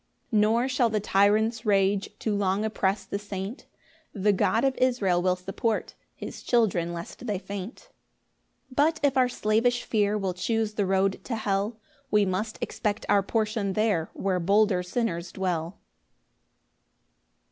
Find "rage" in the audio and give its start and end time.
1.63-2.09